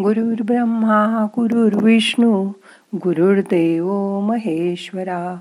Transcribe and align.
गुरुर् 0.00 0.42
ब्रह्मा 0.42 1.26
गुरुर्विष्णू 1.36 2.52
गुरुर्देव 2.94 4.20
महेश्वरा 4.20 5.40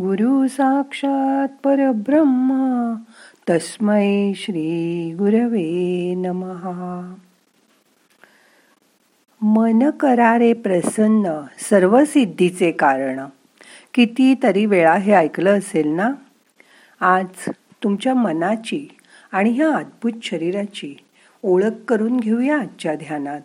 गुरु 0.00 0.48
साक्षात 0.48 1.48
परब्रह्मा 1.64 2.94
तस्मै 3.50 4.32
श्री 4.36 5.12
गुरवे 5.12 6.14
नमहा 6.14 7.14
मन 9.42 9.90
करारे 9.90 10.52
प्रसन्न 10.52 11.40
सर्व 11.70 12.04
सिद्धीचे 12.04 12.70
कारण 12.70 13.20
कितीतरी 13.94 14.66
वेळा 14.66 14.94
हे 14.94 15.12
ऐकलं 15.12 15.58
असेल 15.58 15.88
ना? 15.88 16.10
आज 17.00 17.52
तुमच्या 17.82 18.14
मनाची 18.14 18.88
आणि 19.32 19.50
ह्या 19.50 19.68
अद्भुत 19.68 20.12
शरीराची 20.22 20.96
ओळख 21.42 21.84
करून 21.88 22.20
घेऊया 22.20 22.58
आजच्या 22.58 22.94
ध्यानात. 22.94 23.40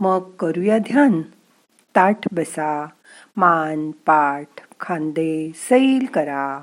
मग 0.00 0.30
करूया 0.30 0.78
ध्यान. 0.78 1.22
ताठ 1.96 2.18
बसा. 2.32 2.86
मान 3.36 3.90
पाठ 3.90 4.46
खांदे 4.80 5.52
सैल 5.54 6.06
करा. 6.14 6.60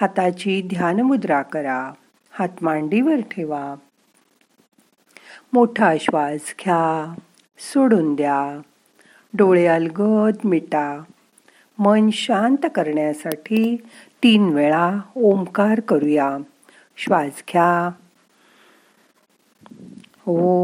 हाताची 0.00 0.62
ध्यान 0.62 1.00
मुद्रा 1.00 1.42
करा. 1.42 1.92
हात 2.30 2.48
मांडीवर 2.62 3.20
ठेवा. 3.20 3.74
मोठा 5.52 5.94
श्वास 6.00 6.54
घ्या. 6.60 7.14
सोडून 7.58 8.14
द्या. 8.14 8.60
डोळे 9.34 9.66
अलगद 9.66 10.34
मिटा. 10.44 11.02
मन 11.78 12.10
शांत 12.10 12.66
करण्यासाठी 12.74 13.76
तीन 14.22 14.48
वेळा 14.48 15.00
ओंकार 15.16 15.80
करूया. 15.80 16.38
श्वास 16.96 17.42
घ्या. 17.52 17.90
ओ. 20.26 20.60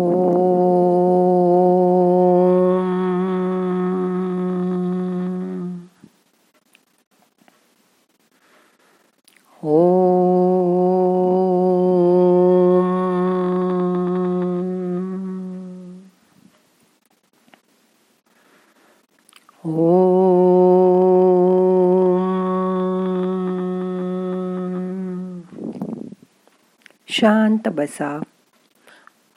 शांत 27.09 27.69
बसा. 27.69 28.21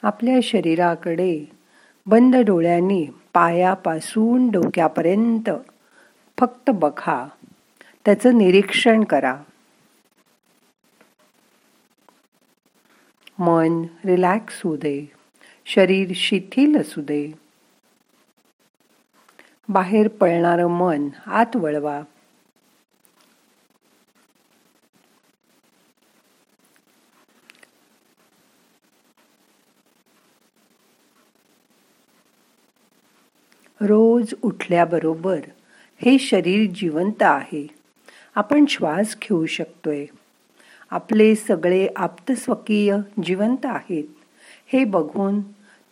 आपल्या 0.02 0.38
शरीराकडे 0.42 1.44
बंद 2.06 2.36
डोळ्यांनी 2.36 3.06
पायापासून 3.34 4.50
डोक्यापर्यंत 4.50 5.50
फक्त 6.38 6.70
बघा. 6.74 7.28
त्याचं 8.04 8.38
निरीक्षण 8.38 9.04
करा. 9.04 9.36
मन 13.38 13.82
रिलॅक्स 14.04 14.62
होऊ 14.64 14.76
दे. 14.76 15.12
शरीर 15.66 16.12
शिथिल 16.14 16.80
असू 16.80 17.00
दे. 17.00 17.49
बाहेर 19.70 20.08
पळणारं 20.08 20.66
मन 20.66 21.08
आत 21.26 21.56
वळवा. 21.56 22.00
रोज 33.80 34.34
उठल्याबरोबर 34.42 35.40
हे 35.98 36.18
शरीर 36.18 36.70
जिवंत 36.74 37.22
आहे. 37.22 37.66
आपण 38.34 38.64
श्वास 38.66 39.16
घेऊ 39.22 39.46
शकतोय. 39.46 40.06
आपले 40.90 41.34
सगळे 41.34 41.88
आप्तस्वकीय 41.96 42.96
जिवंत 43.24 43.64
आहेत. 43.64 44.04
हे 44.72 44.84
बघून 44.84 45.40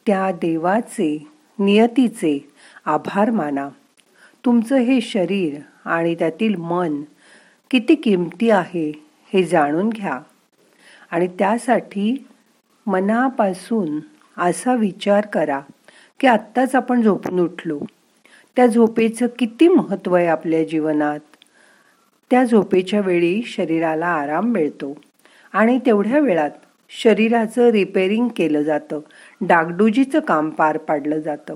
त्या 0.07 0.31
देवाचे 0.31 1.29
नियतीचे 1.59 2.53
आभार 2.85 3.31
माना. 3.31 3.69
तुमचं 4.49 4.77
हे 4.77 5.01
शरीर 5.01 5.55
आणि 5.85 6.15
त्यातील 6.15 6.55
मन 6.55 7.03
किती 7.71 7.95
किमती 7.95 8.51
आहे 8.51 9.05
हे 9.33 9.43
जाणून 9.43 9.89
घ्या. 9.89 10.21
आणि 11.11 11.27
त्यासाठी 11.27 12.27
मनापासून 12.87 14.01
असा 14.41 14.75
विचार 14.75 15.27
करा 15.27 15.61
की 16.21 16.27
आत्ताच 16.27 16.75
आपण 16.75 17.03
झोपून 17.03 17.41
उठलो. 17.41 17.81
त्या 18.57 18.67
झोपेचं 18.67 19.27
किती 19.39 19.69
महत्त्व 19.69 20.15
आहे 20.15 20.27
आपल्या 20.27 20.65
जीवनात? 20.65 21.21
त्या 22.31 22.45
झोपेच्या 22.45 23.01
वेळी 23.01 23.43
शरीराला 23.47 24.07
आराम 24.07 24.45
मिळतो 24.45 25.01
आणि 25.53 25.79
तेवढ्या 25.87 26.19
वेळात 26.19 26.51
शरीराचं 26.91 27.69
रिपेरिंग 27.69 28.29
केलं 28.37 28.63
जातं. 28.63 29.01
डागडुजीचं 29.41 30.21
काम 30.21 30.51
पार 30.51 30.79
पाडलं 30.79 31.19
जातं. 31.19 31.55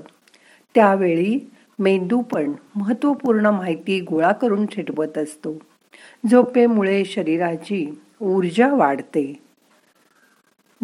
त्यावेळी 0.75 1.49
मेंदू 1.83 2.21
पण 2.21 2.51
महत्त्वपूर्ण 2.75 3.45
माहिती 3.45 3.99
गोळा 3.99 4.31
करून 4.31 4.65
ठेवत 4.65 5.17
असतो. 5.17 5.59
झोपेमुळे 6.31 7.05
शरीराची 7.05 7.99
ऊर्जा 8.21 8.73
वाढते. 8.73 9.39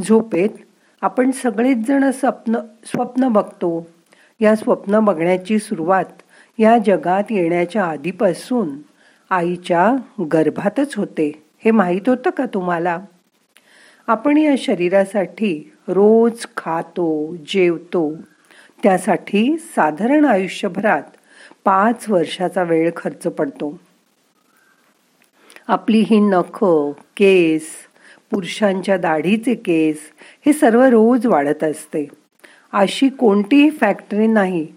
झोपेत 0.07 0.49
आपण 1.01 1.31
सगळेच 1.31 1.77
जण 1.77 2.11
स्वप्न 2.11 2.59
स्वप्न 2.85 3.27
बघतो. 3.27 3.87
या 4.39 4.55
स्वप्न 4.55 4.99
बघण्याची 4.99 5.59
सुरुवात 5.59 6.05
या 6.57 6.77
जगात 6.77 7.23
येण्याच्या 7.29 7.83
आधीपासून 7.85 8.69
आईच्या 9.29 9.95
गर्भातच 10.33 10.95
होते. 10.95 11.43
हे 11.65 11.71
माहीत 11.71 12.09
होतं 12.09 12.29
का 12.29 12.45
तुम्हाला? 12.45 12.99
आपण 14.07 14.37
या 14.37 14.55
शरीरासाठी 14.57 15.71
रोज 15.87 16.45
खातो 16.57 17.35
जेवतो. 17.47 18.15
त्यासाठी 18.83 19.57
साधारण 19.57 20.25
आयुष्यभरात 20.25 21.03
पाच 21.65 22.09
वर्षाचा 22.09 22.63
वेळ 22.63 22.91
खर्च 22.95 23.23
पडतो. 23.23 23.79
आपली 25.67 25.99
ही 25.99 26.19
नख 26.19 26.63
केस 27.17 27.67
पुरुषांच्या 28.31 28.97
दाढीचे 28.97 29.55
केस 29.55 29.97
हे 30.45 30.53
सर्व 30.53 30.81
रोज 30.81 31.27
वाढत 31.27 31.63
असते. 31.63 32.07
अशी 32.71 33.09
कोणतीही 33.09 33.69
फॅक्टरी 33.69 34.27
नाही 34.27 34.67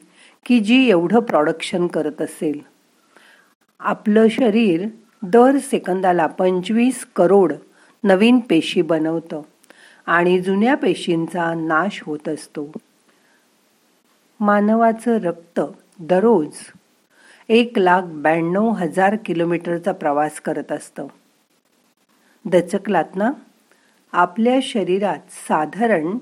की 0.47 0.61
जी 0.61 0.91
एवढं 0.91 1.21
प्रॉडक्शन 1.21 1.87
करत 1.87 2.23
असेल. 2.23 2.61
आपलं 3.81 4.29
शरीर 4.29 4.87
दर 5.23 5.59
सेकंदाला 5.59 6.27
पंचवीस 6.27 7.07
करोड 7.17 7.53
नवीन 8.05 8.39
पेशी 8.39 8.83
बनवतं 8.83 9.43
आणि 10.07 10.41
जुन्या 10.41 10.75
पेशींचा 10.75 11.55
नाश 11.55 12.03
होत 12.07 12.29
असतो. 12.29 12.73
मानवाचं 14.43 15.17
रक्त 15.17 15.61
दररोज 15.99 16.57
एक 17.49 17.79
लाख 17.79 18.03
ब्याण्णव 18.03 18.71
हजार 18.71 19.17
किलोमीटरचा 19.17 19.93
प्रवास 19.93 20.41
करत 20.41 20.73
असतं. 20.73 21.07
दचकलात 22.45 23.05
ना 23.15 23.33
आपल्या 24.13 24.59
शरीरात 24.63 25.19
साधारण 25.49 26.19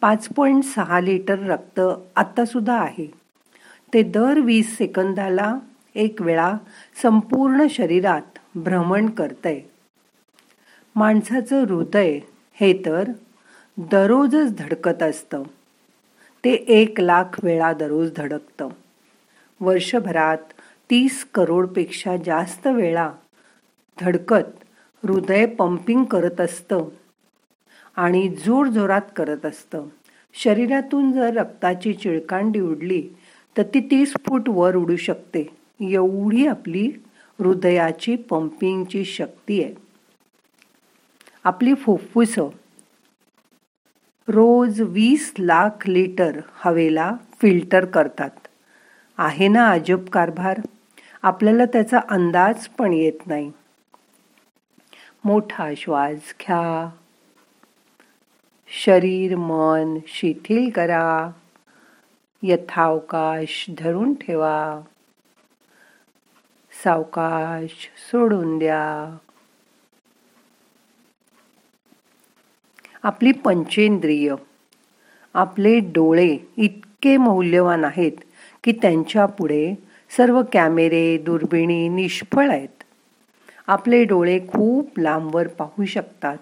पाच 0.00 0.28
पॉईंट 0.28 0.64
सहा 0.64 1.00
लिटर 1.00 1.38
रक्त 1.38 1.80
आत्तासुद्धा 2.16 2.78
आहे. 2.80 3.12
ते 3.94 4.02
दर 4.02 4.40
वीस 4.40 4.76
सेकंदाला 4.76 5.56
एक 5.94 6.22
वेळा 6.22 6.52
संपूर्ण 7.02 7.66
शरीरात 7.70 8.38
भ्रमण 8.54 9.10
करतंय. 9.10 9.60
माणसाचं 10.96 11.62
हृदय 11.62 12.18
हे 12.52 12.82
तर 12.86 13.08
दररोजच 13.78 14.56
धडकत 14.58 15.02
असतं. 15.02 15.42
ते 16.44 16.52
एक 16.52 17.00
लाख 17.00 17.44
वेळा 17.44 17.72
दररोज 17.72 18.10
धडकतं. 18.16 18.68
वर्षभरात 19.60 20.52
तीस 20.90 21.24
करोडपेक्षा 21.34 22.16
जास्त 22.16 22.66
वेळा 22.66 23.12
धडकत 24.00 24.64
हृदय 25.02 25.46
पंपिंग 25.46 26.04
करत 26.04 26.40
असतं 26.40 26.84
आणि 27.96 28.28
जोरजोरात 28.28 29.00
करत 29.16 29.46
असतं. 29.46 29.84
शरीरातून 30.34 31.12
जर 31.12 31.36
रक्ताची 31.36 31.92
चिळकांडी 31.92 32.60
उडली 32.60 33.08
तर 33.56 33.62
ती 33.62 33.80
तीस 33.80 34.12
फूट 34.26 34.48
वर 34.48 34.76
उडू 34.76 34.96
शकते. 34.96 35.48
एवढी 35.80 36.46
आपली 36.46 36.92
हृदयाची 37.38 38.16
पंपिंगची 38.16 39.04
शक्ती 39.04 39.62
आहे. 39.64 39.74
आपली 41.44 41.74
फुफ्फुसं 41.74 42.48
रोज 44.30 44.80
वीस 44.80 45.34
लाख 45.38 45.88
लिटर 45.88 46.40
हवेला 46.52 47.12
फिल्टर 47.40 47.84
करतात. 47.84 48.30
आहे 49.18 49.48
ना 49.48 49.70
अजब 49.70 50.08
कारभार? 50.08 50.60
आपल्याला 51.22 51.64
त्याचा 51.64 52.00
अंदाज 52.08 52.68
पण 52.68 52.92
येत 52.92 53.26
नाही. 53.26 53.52
मोठा 55.24 55.70
श्वास 55.76 56.34
घ्या. 56.40 56.90
शरीर 58.68 59.36
मन 59.36 59.98
शिथिल 60.06 60.70
करा. 60.70 61.30
यथावकाश 62.42 63.66
धरून 63.78 64.14
ठेवा. 64.14 64.80
सावकाश 66.84 67.88
सोडून 68.10 68.58
द्या. 68.58 69.16
आपली 73.02 73.32
पंचेंद्रिय 73.32 74.34
आपले 75.34 75.78
डोळे 75.78 76.36
इतके 76.56 77.16
मौल्यवान 77.16 77.84
आहेत 77.84 78.12
की 78.64 78.72
त्यांच्या 78.72 79.26
पुढे 79.26 79.74
सर्व 80.16 80.42
कॅमेरे 80.52 81.18
दुर्बिणी 81.18 81.88
निष्फळ 81.88 82.50
आहेत. 82.50 82.82
आपले 83.66 84.04
डोळे 84.04 84.38
खूप 84.38 84.98
लांबवर 84.98 85.46
पाहू 85.46 85.84
शकतात. 85.84 86.36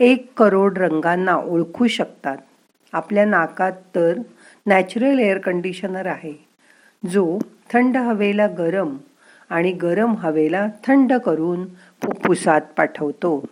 एक 0.00 0.32
करोड 0.36 0.78
रंगांना 0.78 1.36
ओळखू 1.36 1.86
शकतात. 1.86 2.36
आपल्या 2.92 3.24
नाकात 3.24 3.72
तर 3.94 4.18
नॅचरल 4.66 5.18
एअर 5.18 5.38
कंडिशनर 5.38 6.06
आहे 6.06 6.34
जो 7.10 7.38
थंड 7.72 7.96
हवेला 7.96 8.46
गरम 8.46 8.96
आणि 9.50 9.72
गरम 9.72 10.14
हवेला 10.16 10.66
थंड 10.86 11.12
करून 11.12 11.64
फुफ्फुसात 12.02 12.60
पाठवतो. 12.76 13.44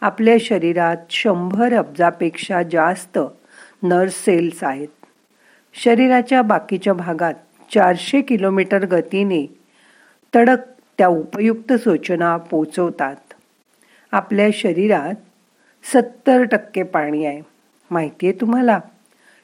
आपल्या 0.00 0.36
शरीरात 0.40 0.96
शंभर 1.10 1.74
अब्जापेक्षा 1.74 2.62
जास्त 2.62 3.18
नर्स 3.82 4.14
सेल्स 4.14 4.64
आहेत. 4.64 4.88
शरीराच्या 5.74 6.42
बाकीच्या 6.42 6.92
भागात 6.92 7.34
चारशे 7.74 8.20
किलोमीटर 8.20 8.84
गतीने 8.84 9.46
तडक 10.34 10.58
त्या 10.98 11.08
उपयुक्त 11.08 11.72
सूचना 11.72 12.36
पोचवतात 12.36 13.16
आपल्या 14.12 14.48
शरीरात 14.52 15.14
सत्तर 15.84 16.42
टक्के 16.42 16.82
पाणी 16.82 17.24
आहे. 17.24 17.42
माहिती 17.90 18.26
आहे 18.26 18.40
तुम्हाला? 18.40 18.80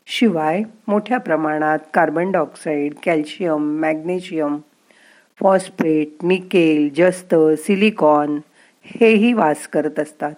शिवाय 0.07 0.62
मोठ्या 0.89 1.19
प्रमाणात 1.19 1.79
carbon 1.95 2.31
dioxide 2.31 2.95
calcium 3.03 3.79
magnesium 3.81 4.57
phosphate 5.41 6.25
nickel 6.25 6.89
जस्त 6.97 7.35
सिलिकॉन 7.35 8.39
हेही 8.85 9.33
वास 9.33 9.67
करत 9.67 9.99
असतात. 9.99 10.35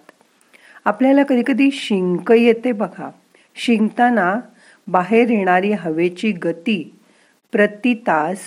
आपल्याला 0.85 1.23
कधीकधी 1.23 1.71
शिंक 1.71 2.31
येते 2.31 2.71
बघा. 2.71 3.09
शिंकताना 3.55 4.39
बाहेर 4.87 5.29
येणारी 5.29 5.71
हवेची 5.71 6.31
गती 6.31 6.95
प्रति 7.51 7.93
तास 7.93 8.37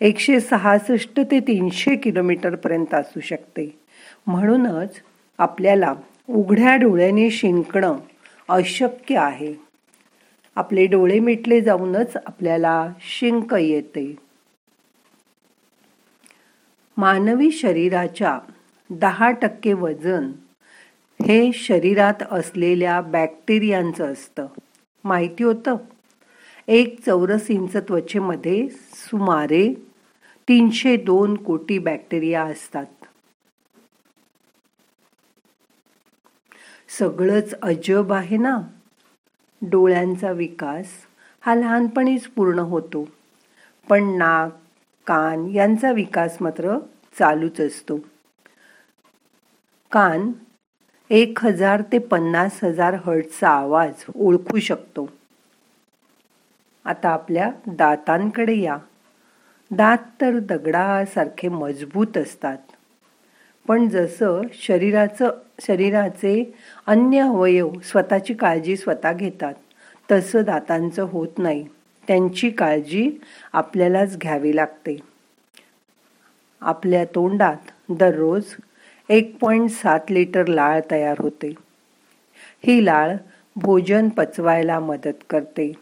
एकशे 0.00 0.40
सहासष्ट 0.40 1.20
ते 1.20 1.40
तीनशे 1.40 1.96
किलोमीटरपर्यंत 1.96 2.94
असू 2.94 3.20
शकते. 3.20 3.78
म्हणूनच 4.26 4.90
आपल्याला 5.38 5.94
उघड्या 6.28 6.76
डोळ्याने 6.76 7.30
शिंकणं 7.30 7.96
अशक्य 8.48 9.16
आहे. 9.16 9.54
आपले 10.56 10.86
डोळे 10.86 11.18
मिटले 11.18 11.60
जाऊनच 11.60 12.16
आपल्याला 12.16 12.88
शिंक 13.00 13.54
येते. 13.54 14.16
मानवी 16.96 17.50
शरीराच्या 17.50 18.38
दहा 18.90 19.30
टक्के 19.30 19.72
वजन 19.72 20.32
हे 21.20 21.52
शरीरात 21.52 22.22
असलेल्या 22.30 23.00
बॅक्टेरियांचं 23.00 24.12
असतं. 24.12 24.46
माहिती 25.04 25.44
होतं? 25.44 25.76
एक 26.68 27.04
चौरस 27.06 27.50
इंच 27.50 27.76
त्वचेमध्ये 27.76 28.68
सुमारे 28.70 29.74
तीनशे 30.48 30.96
दोन 30.96 31.36
कोटी 31.36 31.78
बॅक्टेरिया 31.78 32.42
असतात. 32.42 32.86
सगळंच 36.88 37.54
अजब 37.62 38.12
आहे 38.12 38.36
ना? 38.36 38.58
डोळ्यांचा 39.62 40.30
विकास 40.30 40.86
हा 41.40 41.54
लहानपणीच 41.54 42.26
पूर्ण 42.26 42.58
होतो. 42.58 43.08
पण 43.88 44.04
नाक 44.04 44.50
कान 45.06 45.50
यांचा 45.54 45.92
विकास 45.92 46.36
मात्र 46.40 46.78
चालूच 47.18 47.60
असतो. 47.60 47.98
कान 49.92 50.32
एक 51.10 51.38
हजार 51.44 51.82
ते 51.92 51.98
पन्नास 51.98 52.64
हजार 52.64 52.94
हर्टचा 52.94 53.48
आवाज 53.48 53.92
ओळखू 54.16 54.58
शकतो. 54.58 55.08
आता 56.84 57.08
आपल्या 57.08 57.50
दातांकडे 57.66 58.58
या. 58.58 58.76
दात 59.70 59.98
तर 60.20 60.38
दगडासारखे 60.38 61.48
मजबूत 61.48 62.16
असतात. 62.16 62.58
पण 63.68 63.88
जसं 63.88 64.40
शरीराचं 64.52 65.30
शरीराचे 65.60 66.52
अन्य 66.86 67.20
अवयव 67.20 67.72
स्वतःची 67.84 68.34
काळजी 68.34 68.76
स्वतः 68.76 69.12
घेतात 69.12 69.54
तसं 70.12 70.42
दातांचं 70.42 71.02
होत 71.02 71.38
नाही. 71.38 71.66
त्यांची 72.08 72.50
काळजी 72.50 73.10
आपल्यालाच 73.52 74.18
घ्यावी 74.18 74.56
लागते. 74.56 74.96
आपल्या 76.60 77.04
तोंडात 77.04 77.70
दररोज 77.88 78.44
एक 79.08 79.36
पॉईंट 79.40 79.70
सात 79.70 80.10
लिटर 80.10 80.46
लाळ 80.46 80.80
तयार 80.90 81.16
होते. 81.18 81.54
ही 82.66 82.84
लाळ 82.84 83.16
भोजन 83.56 84.08
पचवायला 84.08 84.80
मदत 84.80 85.22
करते 85.30 85.72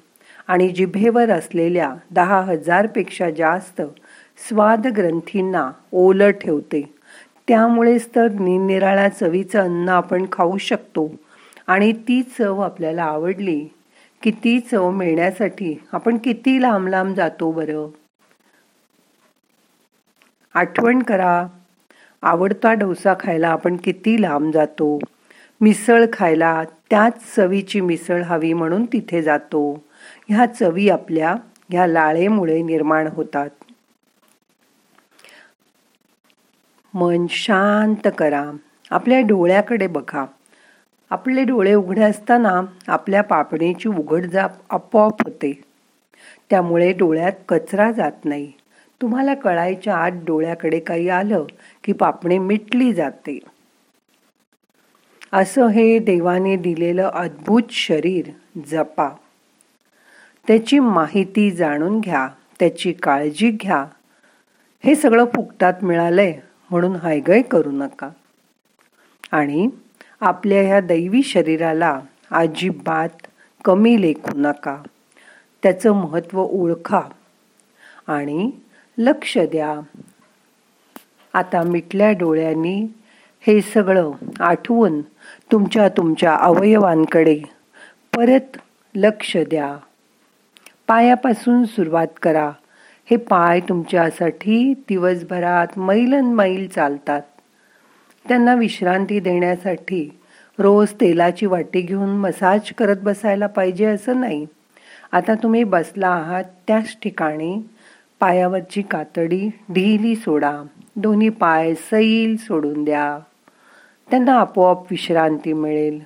आणि 0.46 0.68
जिभेवर 0.68 1.30
असलेल्या 1.30 1.94
दहा 2.10 2.40
हजारपेक्षा 2.40 3.30
जास्त 3.30 3.82
स्वाद 4.48 4.86
ग्रंथींना 4.86 5.70
ओलं 5.92 6.30
ठेवते. 6.30 6.94
त्यामुळेच 7.48 8.08
तर 8.16 8.28
निरनिराळ्या 8.28 9.08
चवीचं 9.08 9.60
अन्न 9.60 9.88
आपण 9.88 10.26
खाऊ 10.32 10.58
शकतो 10.58 11.10
आणि 11.66 11.92
ती 11.92 12.22
चव 12.22 12.60
आपल्याला 12.60 13.02
आवडली 13.02 13.64
की 14.22 14.30
ती 14.30 14.60
चव 14.60 14.90
मिळण्यासाठी 14.90 15.74
आपण 15.92 16.16
किती 16.16 16.62
लांब 16.62 16.88
लांब 16.88 17.14
जातो 17.14 17.52
बरं? 17.52 17.88
आठवण 20.54 21.02
करा 21.02 21.46
आवडता 22.22 22.72
डोसा 22.72 23.14
खायला 23.20 23.48
आपण 23.48 23.76
किती 23.76 24.22
लांब 24.22 24.52
जातो? 24.52 24.98
मिसळ 25.60 26.04
खायला 26.12 26.64
त्याच 26.90 27.34
चवीची 27.36 27.80
मिसळ 27.80 28.22
हवी 28.22 28.52
म्हणून 28.52 28.84
तिथे 28.84 29.22
जातो. 29.22 29.84
ह्या 30.28 30.46
चवी 30.46 30.88
आपल्या 30.88 31.34
ह्या 31.70 31.86
लाळेमुळे 31.86 32.62
निर्माण 32.62 33.06
होतात. 33.06 33.50
मन 36.94 37.26
शांत 37.30 38.08
करा. 38.18 38.50
आपल्या 38.90 39.20
डोळ्याकडे 39.20 39.86
बघा. 39.86 40.26
आपले 41.10 41.44
डोळे 41.44 41.74
उघडे 41.74 42.02
असताना 42.02 42.62
आपल्या 42.88 43.22
पापणीची 43.22 43.88
उघडजाप 43.88 44.50
आपोआप 44.70 45.22
होते. 45.22 45.62
त्यामुळे 46.50 46.92
डोळ्यात 46.92 47.32
कचरा 47.48 47.92
जात 47.92 48.24
नाही. 48.24 48.52
तुम्हाला 49.02 49.34
कळायच्या 49.34 49.96
आत 49.96 50.10
डोळ्याकडे 50.14 50.80
काही 50.80 51.08
आलं 51.08 51.44
की 51.84 51.92
पापणे 51.92 52.38
मिटली 52.38 52.92
जाते. 52.92 53.38
असं 55.32 55.66
हे 55.66 55.98
देवाने 55.98 56.56
दिलेलं 56.56 57.10
अद्भुत 57.14 57.62
शरीर 57.70 58.30
जपा. 58.66 59.08
त्याची 60.46 60.78
माहिती 60.78 61.50
जाणून 61.50 62.00
घ्या 62.00 62.28
त्याची 62.58 62.92
काळजी 62.92 63.50
घ्या. 63.50 63.86
हे 64.84 64.94
सगळं 64.94 65.24
फुकटात 65.24 65.74
मिळालंय 65.82 66.40
म्हणून 66.70 66.96
हायगय 66.96 67.42
करू 67.42 67.70
नका. 67.70 68.08
आणि 69.32 69.68
आपल्या 70.20 70.62
ह्या 70.62 70.80
दैवी 70.80 71.22
शरीराला 71.22 72.00
अजिबात 72.30 73.26
कमी 73.64 74.02
लेखू 74.02 74.32
नका. 74.36 74.82
त्याचं 75.62 75.92
महत्त्व 75.92 76.42
ओळखा. 76.42 77.00
आणि 78.06 78.50
लक्ष 78.98 79.38
द्या. 79.38 79.80
आता 81.34 81.62
मिटल्या 81.62 82.12
डोळ्यांनी 82.12 82.86
हे 83.40 83.60
सगळं 83.60 84.10
आठवून 84.40 85.00
तुमच्या 85.52 85.88
तुमच्या 85.88 86.34
अवयवांकडे 86.34 87.40
परत 88.16 88.56
लक्ष 88.94 89.36
द्या. 89.36 89.76
पायापासून 90.88 91.64
सुरुवात 91.64 92.06
करा. 92.22 92.50
हे 93.10 93.16
पाय 93.16 93.60
तुमच्यासाठी 93.60 94.74
दिवसभरात 94.74 95.78
मैलन 95.78 96.24
मैल 96.24 96.68
चालतात. 96.68 97.22
त्यांना 98.28 98.54
विश्रांती 98.54 99.20
देण्यासाठी 99.20 100.18
रोज 100.58 100.88
तेलाची 100.92 101.46
वाटी 101.46 101.80
घेऊन 101.80 102.08
मसाज 102.08 102.72
करत 102.72 102.96
बसायला 103.02 103.46
पाहिजे 103.46 103.84
असं 103.84 104.20
नाही. 104.20 104.46
आता 105.12 105.34
तुम्ही 105.34 105.64
बसला 105.64 106.08
आहात 106.08 106.44
त्याच 106.66 106.96
ठिकाणी. 107.02 107.62
पायावरची 108.20 108.82
कातडी 108.82 109.48
ढिली 109.48 110.16
सोडा. 110.16 110.62
दोन्ही 110.96 111.28
पाय 111.28 111.74
सैल 111.74 112.36
सोडून 112.36 112.84
द्या. 112.84 113.18
त्यांना 114.10 114.40
आपोआप 114.40 114.82
विश्रांती 114.90 115.52
मिळेल. 115.52 116.02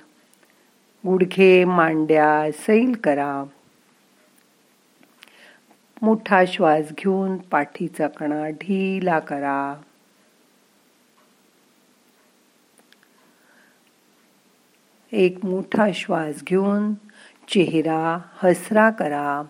गुडघे 1.07 1.65
मांड्या 1.65 2.51
सैल 2.51 2.95
करा. 3.03 3.43
मोठा 6.01 6.43
श्वास 6.47 6.91
घेऊन 6.91 7.37
पाठीचा 7.37 8.07
कणा 8.07 8.49
ढिला 8.49 9.19
करा. 9.19 9.81
एक 15.11 15.45
मोठा 15.45 15.87
श्वास 15.93 16.43
घेऊन 16.43 16.93
चेहरा 17.47 18.19
हसरा 18.43 18.89
करा. 18.89 19.43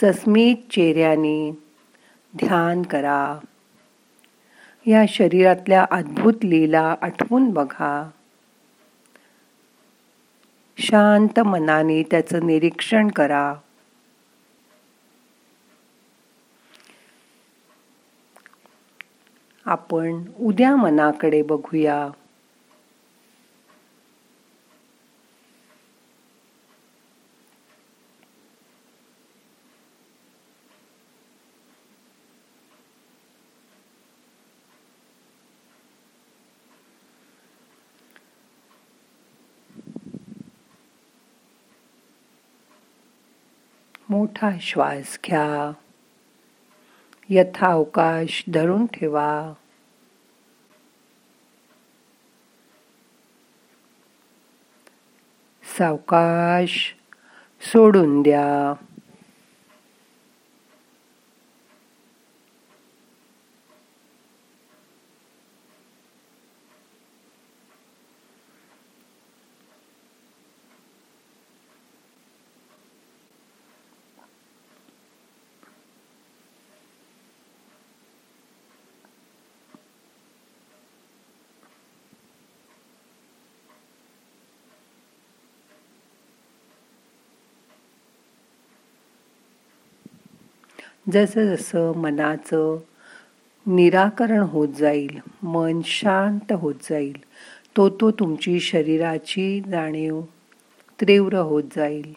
सस्मित 0.00 0.56
चेहऱ्याने 0.72 1.58
ध्यान 2.36 2.82
करा. 2.82 3.38
या 4.86 5.04
शरीरातल्या 5.08 5.86
अद्भुत 5.90 6.34
लीला 6.44 6.94
आठवून 7.02 7.50
बघा. 7.50 8.10
शांत 10.78 11.40
मनाने 11.40 12.02
त्याचं 12.02 12.46
निरीक्षण 12.46 13.08
करा. 13.08 13.54
आपण 19.66 20.22
उद्या 20.40 20.76
मनाकडे 20.76 21.42
बघूया. 21.42 22.08
मोठा 44.12 44.50
श्वास 44.60 45.18
घ्या. 45.26 45.72
यथावकाश 47.28 48.44
धरून 48.54 48.86
ठेवा. 48.86 49.52
सावकाश 55.78 56.94
सोडून 57.60 58.22
द्या. 58.22 58.84
जसं 91.10 91.56
जसं 91.56 91.92
मनाचं 91.96 92.78
निराकरण 93.66 94.40
होत 94.40 94.68
जाईल 94.68 95.18
मन 95.42 95.80
शांत 95.84 96.52
होत 96.52 96.74
जाईल 96.82 97.22
तो 97.76 97.88
तो 97.90 98.10
तुमची 98.10 98.60
शरीराची 98.60 99.60
जाणीव 99.60 100.20
तीव्र 101.00 101.36
होत 101.36 101.62
जाईल. 101.76 102.12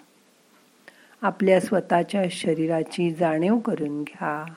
आपल्या 1.22 1.60
स्वतःच्या 1.60 2.24
शरीराची 2.32 3.12
जाणीव 3.12 3.58
करून 3.58 4.04
घ्या. 4.04 4.54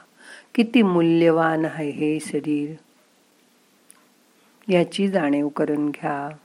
किती 0.54 0.82
मूल्यवान 0.82 1.64
आहे 1.64 1.90
हे 1.90 2.18
शरीर? 2.20 2.74
याची 4.72 5.08
जाणीव 5.08 5.48
करून 5.48 5.90
घ्या. 5.90 6.36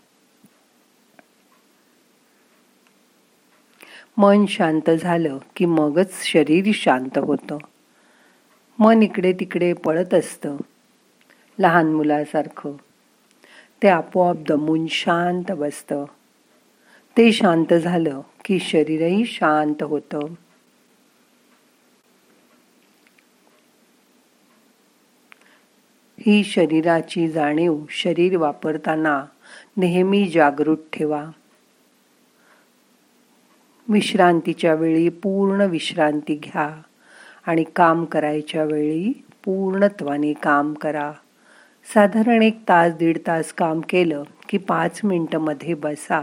मन 4.18 4.46
शांत 4.46 4.90
झालं 4.90 5.38
की 5.56 5.66
मगच 5.66 6.24
शरीर 6.24 6.72
शांत 6.74 7.18
होतं. 7.18 7.58
मन 8.80 9.04
इकडे 9.04 9.34
तिकडे 9.34 9.74
पळत 9.74 10.14
असतं. 10.14 10.58
लहान 11.60 11.94
मुलासारखं. 11.94 12.72
ते 13.84 13.88
आपोआप 13.88 14.36
दमून 14.50 14.88
शांत 14.88 15.52
बसतं. 15.52 16.06
ते 17.18 17.32
शांत 17.32 17.74
झालं 17.74 18.22
की 18.46 18.60
शरीरही 18.60 19.26
शांत 19.26 19.84
होतं. 19.84 20.20
ही 26.20 26.44
शरीराची 26.44 27.28
जाणीव 27.28 27.80
शरीर 27.90 28.38
वापरताना 28.38 29.26
नेहमी 29.78 30.32
जागृत 30.34 30.78
ठेवा. 30.94 31.26
विश्रांतीच्या 33.90 34.76
वेळी 34.76 35.10
पूर्ण 35.10 35.62
विश्रांती 35.62 36.36
घ्या. 36.36 36.82
आणि 37.48 37.64
काम 37.64 38.06
करायच्या 38.06 38.64
वेळी 38.64 39.26
पूर्णत्वाने 39.46 40.34
काम 40.34 40.74
करा. 40.74 41.12
साधारण 41.94 42.42
एक 42.42 42.60
तास 42.70 42.94
दीड 42.94 43.18
तास 43.28 43.54
काम 43.54 43.82
केलं 43.90 44.24
की 44.50 44.58
पाच 44.58 45.02
मिनटमध्ये 45.04 45.74
बसा. 45.74 46.22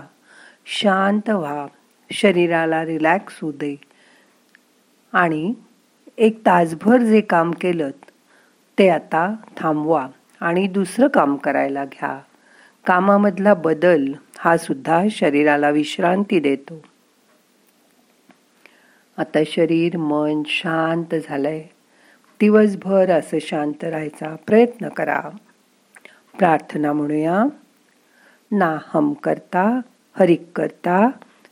शांत 0.66 1.30
व्हा. 1.30 1.66
शरीराला 2.12 2.84
रिलॅक्स 2.84 3.38
होऊ 3.42 3.52
दे. 3.52 3.76
आणि 5.12 5.54
एक 6.18 6.46
तासभर 6.46 6.98
जे 6.98 7.20
काम 7.20 7.50
केलं 7.50 7.90
ते 8.78 8.88
आता 8.88 9.34
थांबवा 9.56 10.08
आणि 10.40 10.66
दुसरं 10.66 11.08
काम 11.08 11.36
करायला 11.36 11.84
घ्या. 11.84 12.20
कामामधला 12.86 13.54
बदल 13.54 14.12
हा 14.38 14.56
सुद्धा 14.56 15.04
शरीराला 15.10 15.70
विश्रांती 15.70 16.40
देतो. 16.40 16.82
आता 19.20 19.38
शरीर 19.46 19.96
मन 19.96 20.42
शांत 20.46 21.14
झालंय. 21.28 21.62
दिवसभर 22.40 23.10
असं 23.10 23.38
शांत 23.40 23.84
राहायचा 23.84 24.36
प्रयत्न 24.46 24.88
करा. 24.88 25.20
प्रार्थना 26.38 26.92
म्हणूया. 26.92 27.44
ना 28.52 28.78
हम 28.86 29.12
करता 29.12 29.80
हरिक 30.18 30.42
करता 30.56 31.06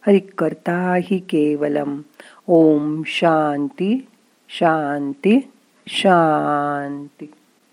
हरिक 0.06 0.40
करता 0.40 0.96
हि 1.02 1.18
केवलम. 1.18 2.00
ओम 2.46 3.02
शांती 3.06 4.06
शांती 4.48 5.50
शांती. 5.86 7.32